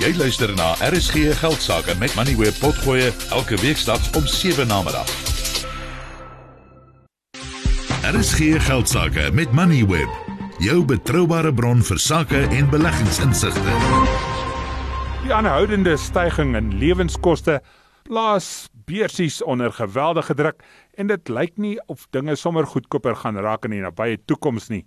Jy 0.00 0.14
luister 0.16 0.48
na 0.56 0.70
RSG 0.80 1.34
Geldsaake 1.36 1.92
met 2.00 2.14
Money 2.16 2.32
Web 2.36 2.56
Potgoe 2.56 3.10
elke 3.36 3.56
weeksdag 3.60 4.00
om 4.16 4.24
7 4.26 4.64
na 4.66 4.78
middag. 4.82 5.10
RSG 8.08 8.56
Geldsaake 8.64 9.26
met 9.36 9.52
Money 9.52 9.84
Web, 9.86 10.08
jou 10.58 10.78
betroubare 10.84 11.52
bron 11.52 11.84
vir 11.84 12.00
sake 12.00 12.40
en 12.48 12.70
beleggingsinsigte. 12.72 13.74
Die 15.26 15.34
aanhoudende 15.36 15.98
stygings 16.00 16.56
in 16.62 16.72
lewenskoste 16.80 17.58
plaas 18.08 18.70
beursies 18.88 19.42
onder 19.44 19.72
geweldige 19.72 20.34
druk 20.34 20.64
en 20.96 21.12
dit 21.12 21.28
lyk 21.28 21.60
nie 21.60 21.76
of 21.92 22.08
dinge 22.16 22.40
sommer 22.40 22.64
goedkoper 22.64 23.20
gaan 23.20 23.36
raak 23.36 23.68
in 23.68 23.76
die 23.76 23.84
nabye 23.84 24.16
toekoms 24.24 24.72
nie. 24.72 24.86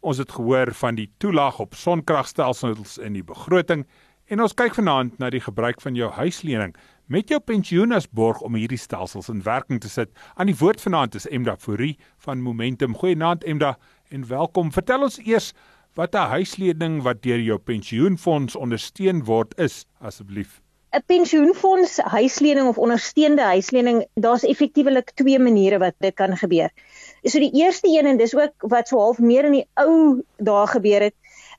Ons 0.00 0.18
het 0.18 0.30
gehoor 0.32 0.72
van 0.74 0.96
die 0.96 1.10
toelaag 1.20 1.58
op 1.60 1.74
sonkragstelsels 1.76 2.98
in 2.98 3.12
die 3.12 3.24
begroting 3.24 3.86
en 4.30 4.42
ons 4.44 4.54
kyk 4.54 4.76
vanaand 4.78 5.16
na 5.18 5.28
die 5.34 5.42
gebruik 5.42 5.80
van 5.82 5.96
jou 5.98 6.06
huislening 6.14 6.70
met 7.10 7.32
jou 7.32 7.40
pensioen 7.42 7.90
as 7.96 8.06
borg 8.14 8.38
om 8.46 8.54
hierdie 8.54 8.78
stelsels 8.78 9.28
in 9.32 9.42
werking 9.42 9.80
te 9.82 9.90
sit. 9.90 10.12
Aan 10.38 10.46
die 10.46 10.58
woord 10.60 10.82
vanaand 10.84 11.18
is 11.18 11.26
Emda 11.26 11.56
Fourie 11.58 11.96
van 12.22 12.42
Momentum. 12.44 12.94
Goeienaand 12.94 13.42
Emda 13.42 13.74
en 14.14 14.28
welkom. 14.30 14.70
Vertel 14.70 15.02
ons 15.08 15.18
eers 15.24 15.50
wat 15.98 16.14
'n 16.14 16.30
huislening 16.36 17.02
wat 17.02 17.22
deur 17.22 17.42
jou 17.42 17.58
pensioenfonds 17.58 18.56
ondersteun 18.56 19.24
word 19.24 19.58
is 19.58 19.84
asseblief. 19.98 20.60
'n 20.94 21.02
pensioenfonds 21.06 21.96
huislening 21.96 22.68
of 22.68 22.78
ondersteunde 22.78 23.42
huislening, 23.42 24.06
daar's 24.14 24.42
effektiewelik 24.42 25.10
twee 25.14 25.38
maniere 25.38 25.78
wat 25.78 25.94
dit 25.98 26.14
kan 26.14 26.36
gebeur. 26.36 26.70
So 27.22 27.38
die 27.38 27.52
eerste 27.52 27.88
een 27.88 28.06
en 28.06 28.16
dis 28.16 28.34
ook 28.34 28.54
wat 28.58 28.88
so 28.88 28.98
half 28.98 29.18
meer 29.18 29.44
in 29.44 29.52
die 29.52 29.66
ou 29.74 30.22
dae 30.36 30.66
gebeur 30.66 31.00
het, 31.00 31.14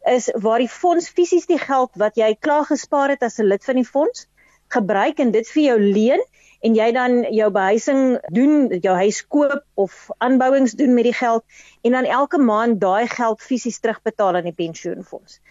is 0.10 0.30
waar 0.34 0.60
die 0.60 0.70
fonds 0.70 1.10
fisies 1.10 1.46
die 1.46 1.60
geld 1.60 1.92
wat 1.96 2.16
jy 2.18 2.36
klaar 2.40 2.66
gespaar 2.66 3.10
het 3.10 3.24
as 3.24 3.40
'n 3.40 3.50
lid 3.50 3.64
van 3.64 3.76
die 3.76 3.86
fonds 3.86 4.28
gebruik 4.72 5.20
en 5.20 5.32
dit 5.32 5.48
vir 5.48 5.64
jou 5.64 5.80
leen 5.80 6.22
en 6.62 6.76
jy 6.76 6.92
dan 6.92 7.24
jou 7.34 7.50
behuising 7.50 8.20
doen, 8.30 8.70
jou 8.82 8.96
huis 8.96 9.22
koop 9.28 9.64
of 9.76 10.10
aanbouings 10.18 10.74
doen 10.78 10.94
met 10.94 11.04
die 11.10 11.18
geld 11.18 11.44
en 11.82 11.92
dan 11.92 12.06
elke 12.06 12.38
maand 12.38 12.80
daai 12.82 13.08
geld 13.08 13.42
fisies 13.42 13.80
terugbetaal 13.80 14.36
aan 14.36 14.50
die 14.50 14.58
pensioenfonds. 14.58 15.42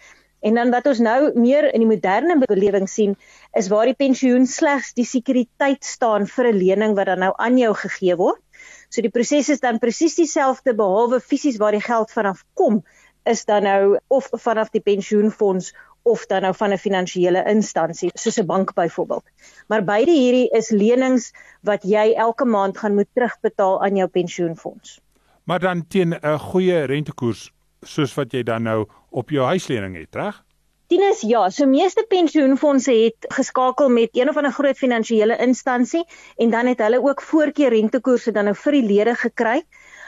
En 0.41 0.55
dan 0.57 0.71
wat 0.73 0.87
ons 0.89 0.99
nou 0.99 1.31
meer 1.37 1.67
in 1.69 1.83
die 1.83 1.89
moderne 1.89 2.39
belewing 2.41 2.87
sien, 2.89 3.13
is 3.53 3.67
waar 3.69 3.85
die 3.85 3.97
pensioen 3.97 4.47
slegs 4.49 4.95
die 4.97 5.05
sekuriteit 5.05 5.83
staan 5.85 6.25
vir 6.25 6.47
'n 6.49 6.57
lening 6.57 6.95
wat 6.97 7.11
dan 7.11 7.19
nou 7.19 7.33
aan 7.37 7.57
jou 7.57 7.73
gegee 7.73 8.15
word. 8.15 8.41
So 8.89 9.01
die 9.01 9.13
proses 9.13 9.49
is 9.49 9.59
dan 9.59 9.79
presies 9.79 10.15
dieselfde 10.15 10.73
behalwe 10.73 11.19
fisies 11.19 11.57
waar 11.57 11.71
die 11.71 11.85
geld 11.85 12.11
vanaf 12.11 12.43
kom, 12.53 12.83
is 13.23 13.45
dan 13.45 13.63
nou 13.63 13.99
of 14.07 14.29
vanaf 14.31 14.69
die 14.69 14.81
pensioenfonds 14.81 15.73
of 16.01 16.25
dan 16.25 16.41
nou 16.41 16.53
van 16.55 16.71
'n 16.73 16.77
finansiële 16.77 17.43
instansie 17.45 18.09
soos 18.13 18.39
'n 18.39 18.45
bank 18.45 18.73
byvoorbeeld. 18.73 19.23
Maar 19.67 19.83
beide 19.83 20.11
hierdie 20.11 20.49
is 20.49 20.69
lenings 20.69 21.33
wat 21.61 21.83
jy 21.83 22.13
elke 22.13 22.45
maand 22.45 22.77
gaan 22.77 22.95
moet 22.95 23.07
terugbetaal 23.13 23.83
aan 23.83 23.95
jou 23.95 24.07
pensioenfonds. 24.07 24.99
Maar 25.43 25.59
dan 25.59 25.87
teen 25.87 26.13
'n 26.21 26.39
goeie 26.39 26.83
rentekoers 26.83 27.53
soos 27.81 28.13
wat 28.13 28.31
jy 28.31 28.43
dan 28.43 28.63
nou 28.63 28.87
op 29.09 29.29
jou 29.29 29.45
huislening 29.45 29.95
het, 29.95 30.15
reg? 30.15 30.43
Tinus, 30.91 31.21
ja, 31.21 31.49
so 31.49 31.65
meeste 31.65 32.05
pensioenfonde 32.09 32.91
het 32.91 33.25
geskakel 33.31 33.89
met 33.89 34.09
een 34.11 34.29
of 34.29 34.35
ander 34.35 34.51
groot 34.51 34.77
finansiële 34.77 35.37
instansie 35.37 36.03
en 36.35 36.49
dan 36.49 36.67
het 36.67 36.79
hulle 36.79 36.99
ook 36.99 37.21
voorkeur 37.21 37.69
rentekoerse 37.69 38.31
dan 38.31 38.43
nou 38.49 38.55
vir 38.55 38.71
die 38.71 38.83
lede 38.83 39.15
gekry. 39.15 39.61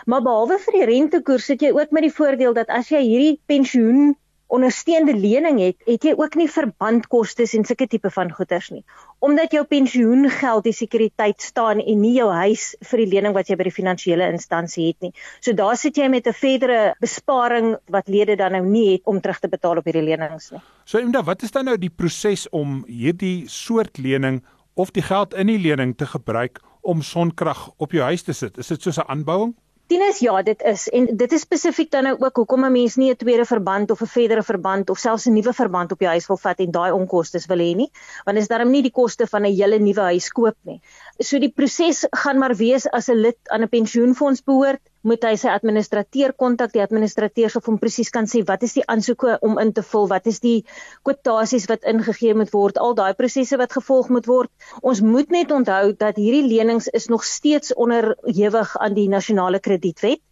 Maar 0.05 0.21
behalwe 0.21 0.59
vir 0.59 0.79
die 0.79 0.85
rentekoers 0.85 1.45
sit 1.45 1.61
jy 1.61 1.71
ook 1.71 1.91
met 1.91 2.03
die 2.03 2.13
voordeel 2.13 2.53
dat 2.53 2.69
as 2.69 2.91
jy 2.91 3.01
hierdie 3.05 3.39
pensioen 3.47 4.15
ondersteunende 4.53 5.15
lening 5.17 5.57
het, 5.61 5.79
het 5.87 6.03
jy 6.05 6.13
ook 6.17 6.35
nie 6.37 6.47
verbandkoste 6.51 7.45
en 7.57 7.65
sulke 7.65 7.87
tipe 7.89 8.11
van 8.13 8.29
goederes 8.31 8.69
nie. 8.73 8.83
Omdat 9.23 9.55
jou 9.55 9.63
pensioengeld 9.65 10.67
die 10.67 10.75
sekuriteit 10.77 11.41
staan 11.41 11.81
en 11.81 12.01
nie 12.03 12.13
jou 12.19 12.29
huis 12.29 12.73
vir 12.91 13.03
die 13.03 13.09
lening 13.15 13.33
wat 13.33 13.49
jy 13.49 13.57
by 13.57 13.67
die 13.69 13.73
finansiële 13.73 14.27
instansie 14.29 14.91
het 14.91 15.07
nie. 15.07 15.13
So 15.41 15.57
daar 15.57 15.77
sit 15.79 15.97
jy 15.97 16.09
met 16.09 16.27
'n 16.27 16.37
verdere 16.37 16.93
besparing 17.01 17.77
wat 17.89 18.07
lede 18.07 18.35
dan 18.35 18.51
nou 18.51 18.65
nie 18.65 18.91
het 18.91 19.01
om 19.05 19.21
terug 19.21 19.39
te 19.39 19.49
betaal 19.49 19.77
op 19.77 19.85
hierdie 19.85 20.05
lenings 20.05 20.51
nie. 20.51 20.61
So 20.85 20.99
Emda, 20.99 21.23
wat 21.23 21.41
is 21.43 21.51
dan 21.51 21.65
nou 21.65 21.77
die 21.77 21.89
proses 21.89 22.49
om 22.49 22.85
hierdie 22.87 23.49
soort 23.49 23.97
lening 23.97 24.43
of 24.75 24.91
die 24.91 25.03
geld 25.03 25.33
in 25.33 25.47
die 25.47 25.59
lening 25.59 25.97
te 25.97 26.05
gebruik 26.05 26.59
om 26.81 27.01
sonkrag 27.01 27.71
op 27.77 27.91
jou 27.91 28.03
huis 28.03 28.21
te 28.21 28.33
sit? 28.33 28.57
Is 28.57 28.67
dit 28.67 28.81
soos 28.81 28.97
'n 28.97 29.07
aanbouing? 29.07 29.55
Tinus 29.93 30.23
ja, 30.25 30.39
dit 30.41 30.61
is 30.65 30.87
en 30.89 31.03
dit 31.17 31.33
is 31.37 31.43
spesifiek 31.45 31.91
dan 31.93 32.07
nou 32.07 32.13
ook 32.17 32.39
hoekom 32.41 32.63
'n 32.65 32.71
mens 32.73 32.95
nie 32.97 33.11
'n 33.11 33.15
tweede 33.23 33.45
verband 33.45 33.91
of 33.93 34.01
'n 34.01 34.09
verdere 34.13 34.43
verband 34.43 34.89
of 34.89 34.97
selfs 34.97 35.27
'n 35.27 35.33
nuwe 35.33 35.53
verband 35.53 35.91
op 35.91 35.99
jou 36.01 36.09
huis 36.09 36.27
wil 36.27 36.37
vat 36.37 36.59
en 36.65 36.71
daai 36.71 36.91
onkoste 36.91 37.41
wil 37.47 37.61
hê 37.61 37.75
nie, 37.75 37.89
want 38.25 38.35
dit 38.37 38.41
is 38.41 38.47
darm 38.47 38.71
nie 38.71 38.81
die 38.81 38.91
koste 38.91 39.27
van 39.27 39.45
'n 39.45 39.53
hele 39.53 39.77
nuwe 39.79 40.01
huis 40.01 40.31
koop 40.31 40.57
nie. 40.63 40.81
So 41.19 41.37
die 41.39 41.51
proses 41.51 42.07
gaan 42.09 42.39
maar 42.39 42.55
wees 42.55 42.87
as 42.89 43.09
'n 43.09 43.21
lid 43.21 43.37
aan 43.51 43.61
'n 43.61 43.69
pensioenfonds 43.69 44.41
behoort, 44.41 44.81
moet 45.03 45.25
hy 45.27 45.33
sy 45.39 45.51
administrateur 45.51 46.33
kontak. 46.39 46.71
Die 46.73 46.83
administrateur 46.83 47.51
sal 47.51 47.63
hom 47.65 47.79
presies 47.81 48.11
kan 48.13 48.27
sê 48.29 48.43
wat 48.47 48.63
is 48.63 48.75
die 48.77 48.85
aansoeke 48.89 49.37
om 49.43 49.59
in 49.61 49.73
te 49.75 49.83
vul, 49.85 50.07
wat 50.11 50.27
is 50.31 50.39
die 50.43 50.63
kwotasies 51.03 51.67
wat 51.71 51.87
ingegee 51.89 52.35
moet 52.39 52.53
word, 52.55 52.79
al 52.79 52.95
daai 52.97 53.13
prosesse 53.19 53.59
wat 53.59 53.75
gevolg 53.75 54.09
moet 54.15 54.29
word. 54.31 54.51
Ons 54.81 55.03
moet 55.03 55.31
net 55.35 55.51
onthou 55.51 55.91
dat 55.99 56.19
hierdie 56.19 56.47
lenings 56.47 56.87
is 56.87 57.09
nog 57.11 57.27
steeds 57.27 57.75
onderhewig 57.75 58.77
aan 58.79 58.95
die 58.95 59.09
nasionale 59.11 59.59
kredietwet. 59.59 60.23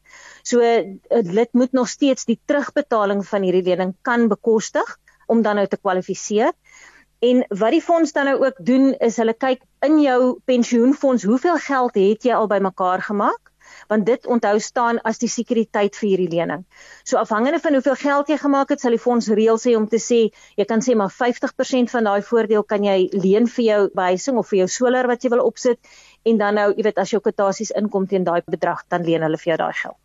So 0.44 0.62
'n 0.62 1.00
lid 1.38 1.54
moet 1.54 1.74
nog 1.74 1.88
steeds 1.88 2.26
die 2.26 2.40
terugbetaling 2.46 3.22
van 3.28 3.44
hierdie 3.44 3.68
lening 3.68 3.94
kan 4.02 4.28
bekostig 4.28 4.98
om 5.28 5.42
dan 5.42 5.56
nou 5.56 5.68
te 5.68 5.78
kwalifiseer. 5.78 6.52
En 7.22 7.46
wat 7.50 7.72
die 7.72 7.82
fonds 7.82 8.12
dan 8.12 8.26
nou 8.26 8.46
ook 8.46 8.58
doen 8.58 8.94
is 9.00 9.18
hulle 9.18 9.34
kyk 9.34 9.62
in 9.86 10.02
jou 10.02 10.40
pensioenfonds 10.46 11.24
hoeveel 11.24 11.58
geld 11.58 11.96
het 11.96 12.24
jy 12.24 12.34
al 12.34 12.48
bymekaar 12.48 13.02
gemaak 13.02 13.51
want 13.92 14.06
dit 14.06 14.28
onthou 14.28 14.60
staan 14.60 15.00
as 15.08 15.22
die 15.22 15.30
sekuriteit 15.30 15.96
vir 15.96 16.10
hierdie 16.10 16.30
lening. 16.32 16.66
So 17.04 17.18
afhangende 17.22 17.60
van 17.60 17.78
hoeveel 17.78 17.96
geld 17.96 18.30
jy 18.30 18.38
gemaak 18.42 18.74
het, 18.74 18.82
sal 18.82 18.96
die 18.96 19.02
fonds 19.02 19.30
reël 19.30 19.60
sê 19.62 19.76
om 19.78 19.88
te 19.88 20.00
sê 20.02 20.22
jy 20.58 20.66
kan 20.70 20.82
sê 20.82 20.96
maar 20.96 21.14
50% 21.14 21.92
van 21.92 22.10
daai 22.10 22.22
voordeel 22.22 22.64
kan 22.64 22.84
jy 22.86 23.10
leen 23.14 23.48
vir 23.48 23.66
jou 23.66 23.82
behuising 23.96 24.38
of 24.38 24.50
vir 24.50 24.64
jou 24.64 24.70
solar 24.80 25.08
wat 25.12 25.24
jy 25.24 25.34
wil 25.34 25.46
opsit 25.46 25.80
en 26.24 26.38
dan 26.38 26.58
nou, 26.58 26.70
jy 26.76 26.86
weet, 26.86 27.00
as 27.02 27.14
jou 27.14 27.22
kwotasies 27.24 27.74
inkom 27.78 28.08
teen 28.10 28.26
daai 28.28 28.42
bedrag, 28.46 28.84
dan 28.94 29.06
leen 29.08 29.26
hulle 29.26 29.40
vir 29.42 29.54
jou 29.54 29.60
daai 29.64 29.78
geld. 29.82 29.98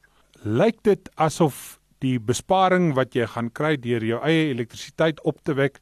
Lyk 0.47 0.83
dit 0.87 1.11
asof 1.21 1.79
die 2.05 2.17
besparing 2.23 2.93
wat 2.97 3.17
jy 3.17 3.27
gaan 3.33 3.51
kry 3.51 3.75
deur 3.81 4.05
jou 4.05 4.21
eie 4.25 4.51
elektrisiteit 4.53 5.21
op 5.29 5.41
te 5.45 5.57
wek 5.57 5.81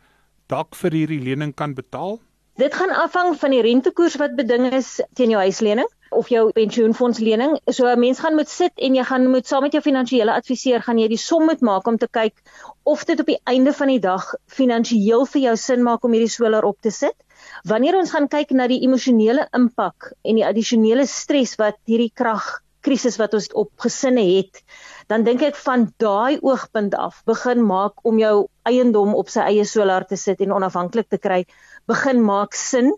dalk 0.50 0.76
vir 0.78 0.94
hierdie 0.94 1.22
lening 1.22 1.54
kan 1.56 1.74
betaal? 1.74 2.18
Dit 2.54 2.74
gaan 2.74 2.92
afhang 2.94 3.32
van 3.34 3.50
die 3.50 3.62
rentekoers 3.66 4.14
wat 4.20 4.36
beding 4.38 4.68
is 4.76 5.00
teen 5.18 5.32
jou 5.32 5.40
huislening 5.42 5.88
of 6.14 6.28
jou 6.30 6.44
pensioenfondslening. 6.54 7.56
So 7.66 7.88
'n 7.90 7.98
mens 7.98 8.20
gaan 8.22 8.36
moet 8.38 8.48
sit 8.48 8.72
en 8.78 8.94
jy 8.94 9.04
gaan 9.04 9.26
moet 9.30 9.46
saam 9.46 9.62
met 9.66 9.72
jou 9.72 9.82
finansiële 9.82 10.32
adviseur 10.32 10.82
gaan 10.82 10.98
jy 10.98 11.08
die 11.08 11.18
som 11.18 11.44
moet 11.44 11.60
maak 11.60 11.86
om 11.86 11.98
te 11.98 12.06
kyk 12.06 12.38
of 12.84 13.04
dit 13.04 13.20
op 13.20 13.26
die 13.26 13.40
einde 13.44 13.72
van 13.72 13.88
die 13.88 13.98
dag 13.98 14.34
finansiëel 14.46 15.26
vir 15.26 15.42
jou 15.42 15.56
sin 15.56 15.82
maak 15.82 16.04
om 16.04 16.12
hierdie 16.12 16.30
solar 16.30 16.64
op 16.64 16.76
te 16.80 16.90
sit. 16.90 17.16
Wanneer 17.64 17.98
ons 17.98 18.10
gaan 18.10 18.28
kyk 18.28 18.50
na 18.50 18.68
die 18.68 18.82
emosionele 18.86 19.48
impak 19.52 20.12
en 20.22 20.34
die 20.36 20.46
addisionele 20.46 21.06
stres 21.06 21.56
wat 21.58 21.74
hierdie 21.86 22.12
kragkrisis 22.14 23.18
wat 23.18 23.34
ons 23.34 23.50
op 23.52 23.70
gesinne 23.76 24.22
het, 24.22 24.62
dan 25.08 25.24
dink 25.24 25.42
ek 25.42 25.56
van 25.56 25.92
daai 25.98 26.38
oogpunt 26.40 26.94
af 26.94 27.24
begin 27.26 27.66
maak 27.66 28.04
om 28.04 28.18
jou 28.18 28.46
eiendom 28.62 29.14
op 29.14 29.28
sy 29.28 29.40
eie 29.40 29.64
solar 29.64 30.06
te 30.08 30.16
sit 30.16 30.40
en 30.40 30.52
onafhanklik 30.52 31.08
te 31.08 31.18
kry, 31.18 31.44
begin 31.86 32.24
maak 32.24 32.54
sin 32.54 32.92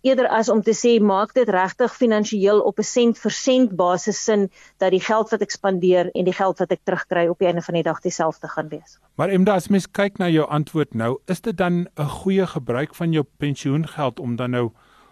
eerder 0.00 0.28
as 0.30 0.48
om 0.48 0.60
te 0.62 0.74
sê 0.76 0.98
maak 1.02 1.32
dit 1.34 1.48
regtig 1.50 1.94
finansiëel 2.00 2.60
op 2.70 2.78
'n 2.78 2.86
sent 2.86 3.18
vir 3.18 3.30
sent 3.30 3.76
basis 3.76 4.24
sin 4.24 4.48
dat 4.78 4.90
die 4.90 5.00
geld 5.00 5.30
wat 5.30 5.42
ek 5.42 5.50
spandeer 5.50 6.10
en 6.14 6.24
die 6.24 6.32
geld 6.32 6.58
wat 6.58 6.70
ek 6.72 6.80
terugkry 6.84 7.26
op 7.28 7.38
die 7.38 7.46
einde 7.46 7.62
van 7.62 7.74
die 7.74 7.82
dag 7.82 8.00
dieselfde 8.00 8.48
gaan 8.48 8.68
wees. 8.68 8.98
Maar 9.16 9.28
Emda 9.28 9.54
as 9.54 9.68
mens 9.68 9.86
kyk 9.90 10.18
na 10.18 10.28
jou 10.28 10.46
antwoord 10.46 10.94
nou, 10.94 11.18
is 11.26 11.40
dit 11.40 11.56
dan 11.56 11.88
'n 11.96 12.08
goeie 12.08 12.46
gebruik 12.46 12.94
van 12.94 13.12
jou 13.12 13.24
pensioengeld 13.38 14.20
om 14.20 14.36
dan 14.36 14.50
nou 14.50 14.70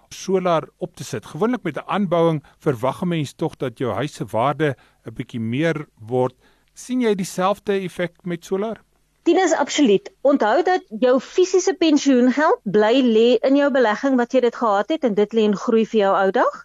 solar 0.08 0.68
op 0.78 0.96
te 0.96 1.04
sit? 1.04 1.26
Gewoonlik 1.26 1.62
met 1.62 1.76
'n 1.76 1.86
aanbouing 1.86 2.44
verwag 2.58 3.02
'n 3.02 3.08
mens 3.08 3.32
tog 3.32 3.56
dat 3.56 3.78
jou 3.78 3.92
huis 3.92 4.14
se 4.14 4.24
waarde 4.24 4.76
'n 5.04 5.14
bietjie 5.14 5.40
meer 5.40 5.86
word. 5.98 6.34
sien 6.74 7.00
jy 7.00 7.14
dieselfde 7.14 7.72
effek 7.72 8.12
met 8.24 8.44
solar? 8.44 8.85
Dit 9.26 9.36
is 9.36 9.52
absoluut. 9.52 10.10
Onthou 10.20 10.62
dat 10.62 10.82
jou 11.02 11.20
fisiese 11.20 11.72
pensioengeld 11.74 12.60
bly 12.62 13.00
lê 13.02 13.24
in 13.48 13.56
jou 13.58 13.70
belegging 13.74 14.14
wat 14.20 14.36
jy 14.36 14.42
dit 14.44 14.54
gehad 14.54 14.92
het 14.94 15.06
en 15.08 15.16
dit 15.16 15.32
lê 15.34 15.46
en 15.48 15.56
groei 15.58 15.82
vir 15.82 16.00
jou 16.00 16.12
ou 16.14 16.28
dag. 16.36 16.60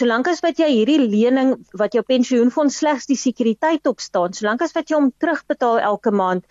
Solank 0.00 0.30
as 0.32 0.40
wat 0.40 0.56
jy 0.62 0.70
hierdie 0.70 1.02
lening 1.02 1.50
wat 1.82 1.98
jou 1.98 2.02
pensioenfonds 2.12 2.78
slegs 2.80 3.10
die 3.10 3.18
sekuriteit 3.20 3.90
op 3.92 4.00
staan, 4.00 4.32
solank 4.32 4.64
as 4.64 4.72
wat 4.78 4.88
jy 4.88 4.96
hom 4.96 5.10
terugbetaal 5.20 5.82
elke 5.90 6.14
maand, 6.22 6.46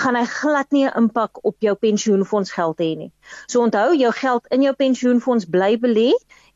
gaan 0.00 0.16
hy 0.16 0.24
glad 0.32 0.72
nie 0.72 0.86
'n 0.86 0.96
impak 1.02 1.44
op 1.44 1.56
jou 1.60 1.74
pensioenfonds 1.74 2.56
geld 2.56 2.80
hê 2.80 2.96
nie. 2.96 3.12
So 3.48 3.60
onthou, 3.60 3.92
jou 3.92 4.12
geld 4.22 4.48
in 4.48 4.62
jou 4.62 4.72
pensioenfonds 4.72 5.44
bly 5.44 5.76
belê 5.76 6.12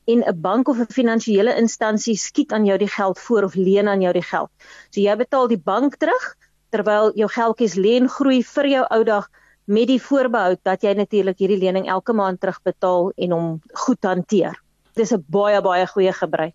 en 0.07 0.25
'n 0.25 0.41
bank 0.41 0.69
of 0.69 0.81
'n 0.81 0.97
finansiële 1.01 1.59
instansie 1.61 2.17
skiet 2.17 2.53
aan 2.53 2.65
jou 2.65 2.79
die 2.79 2.93
geld 2.97 3.21
voor 3.21 3.45
of 3.45 3.55
leen 3.55 3.89
aan 3.89 4.01
jou 4.01 4.13
die 4.13 4.29
geld. 4.33 4.51
So 4.91 5.01
jy 5.01 5.17
betaal 5.17 5.49
die 5.49 5.61
bank 5.61 5.97
terug, 5.97 6.37
terwyl 6.71 7.13
jou 7.15 7.29
geldjies 7.29 7.75
leen 7.75 8.09
groei 8.09 8.43
vir 8.43 8.67
jou 8.67 8.85
ou 8.91 9.05
dag, 9.05 9.29
met 9.67 9.89
die 9.91 10.01
voorbehou 10.03 10.57
dat 10.63 10.83
jy 10.83 10.95
natuurlik 10.95 11.39
hierdie 11.43 11.59
lening 11.59 11.89
elke 11.91 12.15
maand 12.15 12.41
terugbetaal 12.41 13.11
en 13.17 13.35
hom 13.35 13.49
goed 13.87 14.05
hanteer. 14.07 14.55
Dis 14.95 15.13
'n 15.13 15.25
baie 15.29 15.61
baie 15.63 15.87
goeie 15.87 16.13
gebruik. 16.13 16.55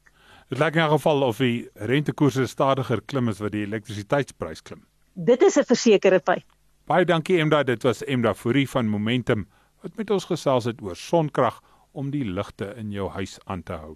Dit 0.49 0.59
lyk 0.59 0.75
in 0.75 0.83
'n 0.83 0.89
geval 0.89 1.23
of 1.23 1.37
die 1.37 1.69
rentekoerse 1.75 2.47
stadiger 2.47 3.01
klim 3.01 3.27
as 3.27 3.39
wat 3.39 3.51
die 3.51 3.65
elektrisiteitsprys 3.65 4.61
klim. 4.61 4.85
Dit 5.13 5.41
is 5.43 5.57
'n 5.57 5.63
versekerde 5.63 6.19
feit. 6.23 6.45
Baie 6.85 7.05
dankie 7.05 7.39
Emda, 7.39 7.63
dit 7.63 7.83
was 7.83 8.03
Emda 8.03 8.33
Fourie 8.33 8.69
van 8.69 8.87
Momentum 8.87 9.47
wat 9.81 9.95
met 9.95 10.09
ons 10.09 10.25
gesels 10.25 10.65
het 10.65 10.81
oor 10.81 10.95
sonkrag 10.95 11.61
om 11.91 12.11
die 12.11 12.25
ligte 12.25 12.73
in 12.77 12.91
jou 12.91 13.09
huis 13.09 13.39
aan 13.45 13.63
te 13.63 13.73
hou. 13.73 13.95